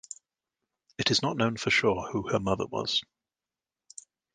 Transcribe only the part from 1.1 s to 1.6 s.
is not known